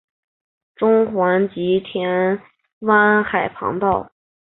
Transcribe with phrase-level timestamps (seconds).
[0.77, 2.41] 中环及田
[2.79, 4.11] 湾海旁道。